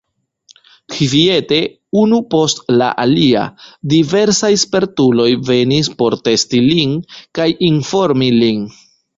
[0.93, 1.57] Kviete,
[2.03, 3.43] unu post la alia,
[3.93, 6.99] diversaj spertuloj venis por testi lin
[7.41, 8.69] kaj informi lin.